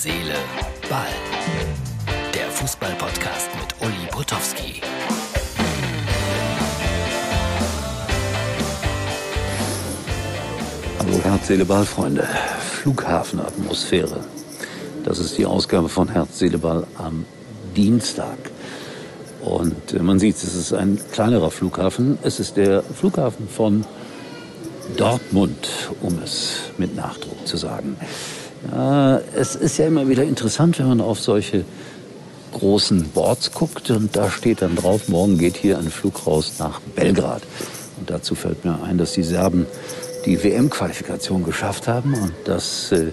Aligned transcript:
Seele, 0.00 0.36
Ball. 0.88 1.08
Der 2.32 2.48
Fußball-Podcast 2.52 3.48
mit 3.56 3.74
Uli 3.84 4.06
Potowski. 4.12 4.80
Hallo 11.00 11.20
Herz, 11.24 11.48
Seele, 11.48 11.64
Ball, 11.64 11.84
Freunde. 11.84 12.28
Flughafenatmosphäre. 12.60 14.20
Das 15.02 15.18
ist 15.18 15.36
die 15.36 15.46
Ausgabe 15.46 15.88
von 15.88 16.08
Herz, 16.08 16.38
Seele, 16.38 16.58
Ball 16.58 16.86
am 16.96 17.24
Dienstag. 17.74 18.38
Und 19.40 19.94
äh, 19.94 19.98
man 19.98 20.20
sieht, 20.20 20.36
es 20.36 20.54
ist 20.54 20.72
ein 20.74 21.00
kleinerer 21.10 21.50
Flughafen. 21.50 22.18
Es 22.22 22.38
ist 22.38 22.56
der 22.56 22.84
Flughafen 22.84 23.48
von 23.48 23.84
Dortmund, 24.96 25.90
um 26.00 26.20
es 26.22 26.60
mit 26.76 26.94
Nachdruck 26.94 27.48
zu 27.48 27.56
sagen. 27.56 27.96
Ja, 28.72 29.20
es 29.36 29.54
ist 29.54 29.78
ja 29.78 29.86
immer 29.86 30.08
wieder 30.08 30.24
interessant, 30.24 30.78
wenn 30.78 30.88
man 30.88 31.00
auf 31.00 31.20
solche 31.20 31.64
großen 32.52 33.10
Boards 33.10 33.52
guckt 33.52 33.90
und 33.90 34.16
da 34.16 34.30
steht 34.30 34.62
dann 34.62 34.74
drauf, 34.74 35.08
morgen 35.08 35.38
geht 35.38 35.56
hier 35.56 35.78
ein 35.78 35.90
Flug 35.90 36.26
raus 36.26 36.54
nach 36.58 36.80
Belgrad. 36.80 37.42
Und 37.98 38.10
dazu 38.10 38.34
fällt 38.34 38.64
mir 38.64 38.82
ein, 38.82 38.98
dass 38.98 39.12
die 39.12 39.22
Serben 39.22 39.66
die 40.24 40.42
WM-Qualifikation 40.42 41.44
geschafft 41.44 41.88
haben 41.88 42.14
und 42.14 42.32
das 42.44 42.92
äh, 42.92 43.12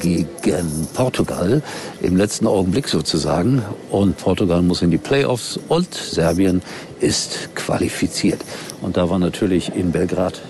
gegen 0.00 0.88
Portugal 0.94 1.62
im 2.00 2.16
letzten 2.16 2.46
Augenblick 2.46 2.88
sozusagen. 2.88 3.62
Und 3.90 4.16
Portugal 4.18 4.62
muss 4.62 4.82
in 4.82 4.90
die 4.90 4.98
Playoffs 4.98 5.58
und 5.68 5.92
Serbien 5.94 6.62
ist 7.00 7.54
qualifiziert. 7.54 8.40
Und 8.82 8.96
da 8.96 9.10
war 9.10 9.18
natürlich 9.18 9.74
in 9.74 9.92
Belgrad 9.92 10.40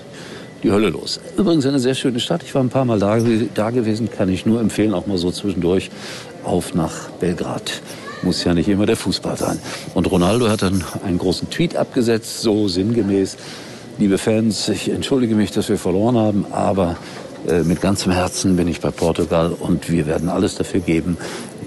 die 0.63 0.71
Hölle 0.71 0.91
los. 0.91 1.21
Übrigens 1.37 1.67
eine 1.67 1.81
sehr 1.81 1.95
schöne 1.95 2.21
Stadt. 2.21 2.43
Ich 2.43 2.55
war 2.55 2.63
ein 2.63 2.69
paar 2.69 2.85
Mal 2.85 2.99
da, 2.99 3.19
da 3.55 3.71
gewesen, 3.71 4.11
kann 4.11 4.29
ich 4.29 4.47
nur 4.47 4.61
empfehlen, 4.61 4.95
auch 4.95 5.07
mal 5.07 5.19
so 5.19 5.31
zwischendurch 5.31 5.91
auf 6.45 6.75
nach 6.75 7.11
Belgrad. 7.21 7.81
Muss 8.23 8.45
ja 8.45 8.53
nicht 8.53 8.69
immer 8.69 8.87
der 8.87 8.97
Fußball 8.97 9.37
sein. 9.37 9.59
Und 9.95 10.11
Ronaldo 10.11 10.49
hat 10.49 10.63
dann 10.63 10.85
einen 11.05 11.19
großen 11.19 11.49
Tweet 11.51 11.77
abgesetzt, 11.77 12.43
so 12.43 12.69
sinngemäß. 12.69 13.37
Liebe 13.99 14.19
Fans, 14.19 14.69
ich 14.69 14.91
entschuldige 14.91 15.35
mich, 15.35 15.51
dass 15.51 15.69
wir 15.69 15.79
verloren 15.79 16.17
haben, 16.17 16.47
aber 16.51 16.97
äh, 17.49 17.63
mit 17.63 17.81
ganzem 17.81 18.13
Herzen 18.13 18.57
bin 18.57 18.69
ich 18.69 18.81
bei 18.81 18.91
Portugal 18.91 19.53
und 19.59 19.91
wir 19.91 20.07
werden 20.07 20.29
alles 20.29 20.55
dafür 20.55 20.81
geben, 20.81 21.17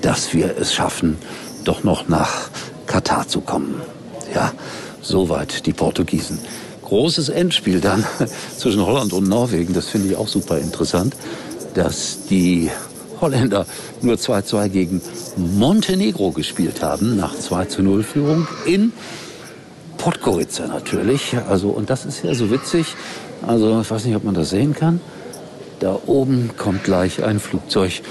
dass 0.02 0.34
wir 0.34 0.56
es 0.60 0.74
schaffen, 0.74 1.18
doch 1.64 1.84
noch 1.84 2.08
nach 2.08 2.50
Katar 2.86 3.28
zu 3.28 3.42
kommen. 3.42 3.82
Ja, 4.34 4.52
soweit 5.02 5.66
die 5.66 5.74
Portugiesen 5.74 6.40
großes 6.84 7.30
Endspiel 7.30 7.80
dann 7.80 8.06
zwischen 8.58 8.86
Holland 8.86 9.14
und 9.14 9.28
Norwegen. 9.28 9.74
Das 9.74 9.88
finde 9.88 10.10
ich 10.10 10.16
auch 10.16 10.28
super 10.28 10.58
interessant, 10.58 11.16
dass 11.74 12.26
die 12.30 12.70
Holländer 13.22 13.66
nur 14.02 14.16
2-2 14.16 14.70
gegen 14.70 15.02
Montenegro 15.38 16.32
gespielt 16.32 16.82
haben, 16.82 17.16
nach 17.16 17.38
2 17.38 17.82
0 17.82 18.04
Führung 18.04 18.48
in 18.66 18.92
Podgorica 19.98 20.68
natürlich. 20.68 21.36
Also, 21.48 21.70
und 21.70 21.90
das 21.90 22.06
ist 22.06 22.24
ja 22.24 22.34
so 22.34 22.52
witzig. 22.52 22.96
Also, 23.48 23.80
ich 23.80 23.90
weiß 23.90 24.06
nicht, 24.06 24.16
ob 24.16 24.26
man 24.26 24.34
das 24.34 24.50
sehen 24.50 24.74
kann. 24.74 25.00
Da 25.80 25.98
oben 26.06 26.52
kommt 26.58 26.84
gleich 26.84 27.24
ein 27.24 27.40
Flugzeug 27.40 28.02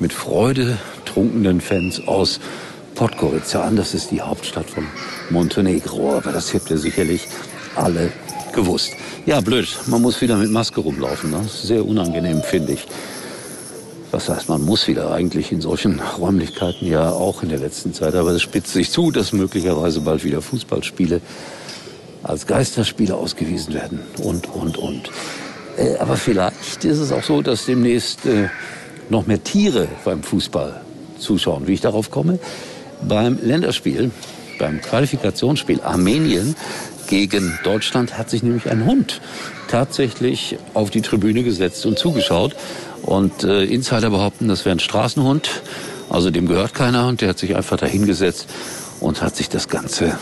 mit 0.00 0.12
Freude 0.12 0.78
trunkenen 1.06 1.60
Fans 1.60 2.06
aus 2.06 2.40
Podgorica 2.94 3.62
an. 3.62 3.76
Das 3.76 3.94
ist 3.94 4.10
die 4.10 4.20
Hauptstadt 4.20 4.68
von 4.68 4.86
Montenegro. 5.30 6.16
Aber 6.16 6.32
das 6.32 6.52
habt 6.52 6.70
ihr 6.70 6.78
sicherlich 6.78 7.28
alle 7.76 8.12
gewusst. 8.54 8.92
Ja, 9.26 9.40
blöd. 9.40 9.68
Man 9.86 10.02
muss 10.02 10.20
wieder 10.20 10.36
mit 10.36 10.50
Maske 10.50 10.80
rumlaufen. 10.80 11.30
Ne? 11.30 11.40
Sehr 11.48 11.84
unangenehm, 11.84 12.42
finde 12.42 12.74
ich. 12.74 12.86
Was 14.10 14.28
heißt, 14.28 14.48
man 14.48 14.62
muss 14.62 14.86
wieder 14.86 15.10
eigentlich 15.12 15.50
in 15.50 15.60
solchen 15.60 16.00
Räumlichkeiten 16.00 16.86
ja 16.86 17.10
auch 17.10 17.42
in 17.42 17.48
der 17.48 17.58
letzten 17.58 17.92
Zeit. 17.92 18.14
Aber 18.14 18.30
es 18.30 18.42
spitzt 18.42 18.72
sich 18.72 18.90
zu, 18.90 19.10
dass 19.10 19.32
möglicherweise 19.32 20.00
bald 20.00 20.22
wieder 20.24 20.40
Fußballspiele 20.40 21.20
als 22.22 22.46
Geisterspiele 22.46 23.14
ausgewiesen 23.14 23.74
werden. 23.74 24.00
Und, 24.22 24.46
und, 24.54 24.78
und. 24.78 25.10
Äh, 25.76 25.96
aber 25.96 26.16
vielleicht 26.16 26.84
ist 26.84 26.98
es 26.98 27.12
auch 27.12 27.24
so, 27.24 27.42
dass 27.42 27.66
demnächst 27.66 28.24
äh, 28.26 28.48
noch 29.10 29.26
mehr 29.26 29.42
Tiere 29.42 29.88
beim 30.04 30.22
Fußball 30.22 30.80
zuschauen. 31.18 31.66
Wie 31.66 31.74
ich 31.74 31.80
darauf 31.80 32.10
komme? 32.10 32.38
Beim 33.06 33.38
Länderspiel, 33.42 34.10
beim 34.58 34.80
Qualifikationsspiel 34.80 35.80
Armenien 35.82 36.54
gegen 37.14 37.56
Deutschland 37.62 38.18
hat 38.18 38.28
sich 38.28 38.42
nämlich 38.42 38.68
ein 38.68 38.86
Hund 38.86 39.20
tatsächlich 39.68 40.58
auf 40.74 40.90
die 40.90 41.00
Tribüne 41.00 41.44
gesetzt 41.44 41.86
und 41.86 41.96
zugeschaut. 41.96 42.56
Und 43.02 43.44
äh, 43.44 43.62
Insider 43.62 44.10
behaupten, 44.10 44.48
das 44.48 44.64
wäre 44.64 44.74
ein 44.74 44.80
Straßenhund. 44.80 45.48
Also 46.10 46.32
dem 46.32 46.48
gehört 46.48 46.74
keiner 46.74 47.06
und 47.06 47.20
der 47.20 47.28
hat 47.28 47.38
sich 47.38 47.54
einfach 47.54 47.76
dahingesetzt 47.76 48.48
und 48.98 49.22
hat 49.22 49.36
sich 49.36 49.48
das 49.48 49.68
Ganze 49.68 50.18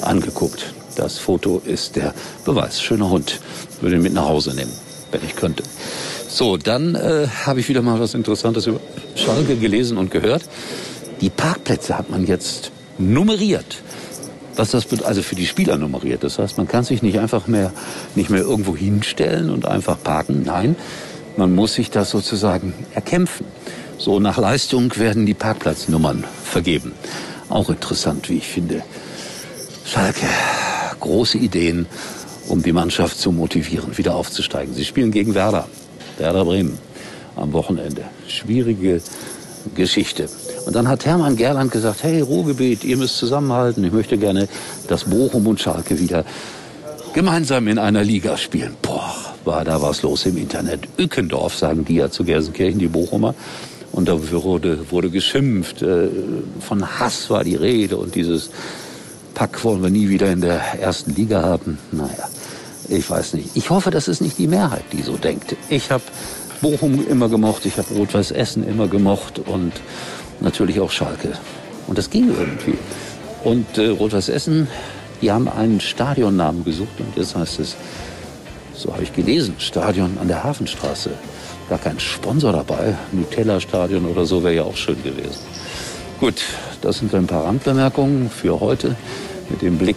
angeguckt. 0.00 0.74
Das 0.94 1.18
Foto 1.18 1.60
ist 1.64 1.96
der 1.96 2.14
Beweis. 2.44 2.80
Schöner 2.80 3.10
Hund. 3.10 3.40
Würde 3.80 3.96
ihn 3.96 4.02
mit 4.02 4.12
nach 4.12 4.28
Hause 4.28 4.54
nehmen, 4.54 4.72
wenn 5.10 5.24
ich 5.24 5.34
könnte. 5.34 5.64
So, 6.28 6.56
dann 6.56 6.94
äh, 6.94 7.26
habe 7.46 7.58
ich 7.58 7.68
wieder 7.68 7.82
mal 7.82 7.98
was 7.98 8.14
Interessantes 8.14 8.68
über 8.68 8.78
Schalke 9.16 9.56
gelesen 9.56 9.98
und 9.98 10.12
gehört. 10.12 10.42
Die 11.20 11.30
Parkplätze 11.30 11.98
hat 11.98 12.10
man 12.10 12.28
jetzt 12.28 12.70
nummeriert 12.96 13.82
was 14.58 14.72
das 14.72 14.86
also 15.02 15.22
für 15.22 15.36
die 15.36 15.46
Spieler 15.46 15.76
nummeriert. 15.76 16.24
Das 16.24 16.38
heißt, 16.38 16.58
man 16.58 16.66
kann 16.66 16.84
sich 16.84 17.02
nicht 17.02 17.18
einfach 17.18 17.46
mehr 17.46 17.72
nicht 18.14 18.30
mehr 18.30 18.42
irgendwo 18.42 18.76
hinstellen 18.76 19.50
und 19.50 19.66
einfach 19.66 20.02
parken. 20.02 20.42
Nein, 20.44 20.76
man 21.36 21.54
muss 21.54 21.74
sich 21.74 21.90
das 21.90 22.10
sozusagen 22.10 22.74
erkämpfen. 22.92 23.46
So 23.98 24.20
nach 24.20 24.38
Leistung 24.38 24.96
werden 24.96 25.26
die 25.26 25.34
Parkplatznummern 25.34 26.24
vergeben. 26.44 26.92
Auch 27.48 27.70
interessant, 27.70 28.28
wie 28.28 28.38
ich 28.38 28.48
finde. 28.48 28.82
Schalke, 29.84 30.26
große 31.00 31.38
Ideen, 31.38 31.86
um 32.48 32.62
die 32.62 32.72
Mannschaft 32.72 33.18
zu 33.18 33.32
motivieren, 33.32 33.96
wieder 33.96 34.14
aufzusteigen. 34.14 34.74
Sie 34.74 34.84
spielen 34.84 35.10
gegen 35.10 35.34
Werder, 35.34 35.66
Werder 36.18 36.44
Bremen 36.44 36.78
am 37.36 37.52
Wochenende. 37.52 38.04
Schwierige 38.26 39.00
Geschichte. 39.74 40.28
Und 40.68 40.74
dann 40.74 40.86
hat 40.86 41.06
Hermann 41.06 41.36
Gerland 41.36 41.72
gesagt, 41.72 42.02
hey 42.02 42.20
Ruhrgebiet, 42.20 42.84
ihr 42.84 42.98
müsst 42.98 43.16
zusammenhalten. 43.16 43.82
Ich 43.84 43.92
möchte 43.92 44.18
gerne, 44.18 44.48
dass 44.86 45.04
Bochum 45.04 45.46
und 45.46 45.58
Schalke 45.58 45.98
wieder 45.98 46.26
gemeinsam 47.14 47.68
in 47.68 47.78
einer 47.78 48.04
Liga 48.04 48.36
spielen. 48.36 48.76
Boah, 48.82 49.14
war 49.46 49.64
da 49.64 49.80
was 49.80 50.02
los 50.02 50.26
im 50.26 50.36
Internet. 50.36 50.80
Ückendorf, 50.98 51.56
sagen 51.56 51.86
die 51.86 51.94
ja 51.94 52.10
zu 52.10 52.22
Gelsenkirchen, 52.22 52.78
die 52.78 52.88
Bochumer. 52.88 53.34
Und 53.92 54.10
da 54.10 54.30
wurde, 54.30 54.90
wurde 54.90 55.08
geschimpft. 55.08 55.80
Äh, 55.80 56.10
von 56.60 56.86
Hass 57.00 57.30
war 57.30 57.44
die 57.44 57.56
Rede 57.56 57.96
und 57.96 58.14
dieses 58.14 58.50
Pack 59.32 59.64
wollen 59.64 59.82
wir 59.82 59.88
nie 59.88 60.10
wieder 60.10 60.30
in 60.30 60.42
der 60.42 60.60
ersten 60.78 61.14
Liga 61.14 61.40
haben. 61.40 61.78
Naja, 61.92 62.28
ich 62.90 63.08
weiß 63.08 63.32
nicht. 63.32 63.56
Ich 63.56 63.70
hoffe, 63.70 63.90
das 63.90 64.06
ist 64.06 64.20
nicht 64.20 64.36
die 64.36 64.48
Mehrheit, 64.48 64.84
die 64.92 65.00
so 65.00 65.16
denkt. 65.16 65.56
Ich 65.70 65.90
habe 65.90 66.04
Bochum 66.60 67.08
immer 67.08 67.30
gemocht, 67.30 67.64
ich 67.64 67.78
habe 67.78 67.94
Rot-Weiß 67.94 68.32
Essen 68.32 68.68
immer 68.68 68.86
gemocht 68.86 69.38
und 69.38 69.72
natürlich 70.40 70.80
auch 70.80 70.90
Schalke. 70.90 71.32
Und 71.86 71.98
das 71.98 72.10
ging 72.10 72.28
irgendwie. 72.28 72.78
Und 73.44 73.78
äh, 73.78 73.88
Rot-Weiß 73.88 74.28
Essen, 74.28 74.68
die 75.22 75.30
haben 75.30 75.48
einen 75.48 75.80
Stadionnamen 75.80 76.64
gesucht 76.64 77.00
und 77.00 77.16
jetzt 77.16 77.34
heißt 77.34 77.60
es, 77.60 77.76
so 78.74 78.92
habe 78.92 79.02
ich 79.02 79.12
gelesen, 79.12 79.54
Stadion 79.58 80.18
an 80.20 80.28
der 80.28 80.44
Hafenstraße. 80.44 81.10
Gar 81.68 81.78
kein 81.78 81.98
Sponsor 81.98 82.52
dabei, 82.52 82.94
Nutella-Stadion 83.12 84.06
oder 84.06 84.24
so 84.24 84.42
wäre 84.42 84.54
ja 84.54 84.62
auch 84.62 84.76
schön 84.76 85.02
gewesen. 85.02 85.40
Gut, 86.20 86.42
das 86.80 86.98
sind 86.98 87.14
ein 87.14 87.26
paar 87.26 87.44
Randbemerkungen 87.44 88.30
für 88.30 88.60
heute. 88.60 88.96
Mit 89.50 89.62
dem 89.62 89.78
Blick 89.78 89.96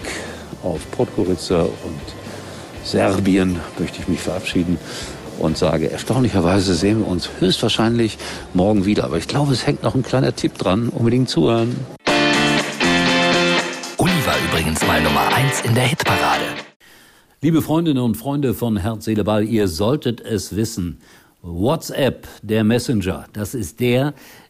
auf 0.64 0.80
Podgorica 0.92 1.62
und 1.62 2.02
Serbien 2.84 3.60
möchte 3.78 4.00
ich 4.00 4.08
mich 4.08 4.20
verabschieden 4.20 4.78
und 5.42 5.58
sage, 5.58 5.92
erstaunlicherweise 5.92 6.76
sehen 6.76 7.00
wir 7.00 7.08
uns 7.08 7.30
höchstwahrscheinlich 7.40 8.18
morgen 8.54 8.86
wieder. 8.86 9.04
Aber 9.04 9.18
ich 9.18 9.28
glaube, 9.28 9.54
es 9.54 9.68
hängt 9.68 9.84
noch 9.84 9.96
ein 9.96 10.04
kleiner 10.04 10.36
Tipp 10.36 10.58
dran. 10.58 10.90
Unbedingt 10.90 11.30
zuhören. 11.30 11.76
Uli 13.98 14.26
war 14.26 14.36
übrigens 14.50 14.86
mal 14.88 15.02
Nummer 15.02 15.28
1 15.36 15.62
in 15.62 15.76
der 15.76 15.84
Hitparade. 15.84 16.46
Liebe 17.42 17.62
Freundinnen 17.62 18.04
und 18.04 18.16
Freunde 18.16 18.54
von 18.54 18.78
Herz, 18.78 19.06
Seele, 19.06 19.24
Ball, 19.24 19.44
ihr 19.44 19.68
solltet 19.68 20.22
es 20.22 20.56
wissen. 20.56 21.00
WhatsApp, 21.42 22.28
der 22.44 22.64
Messenger, 22.64 23.26
das 23.34 23.56
ist 23.56 23.80
der, 23.80 24.14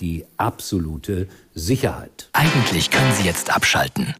die 0.00 0.24
absolute 0.36 1.28
Sicherheit. 1.54 2.28
Eigentlich 2.32 2.90
können 2.90 3.12
Sie 3.14 3.24
jetzt 3.24 3.54
abschalten. 3.54 4.14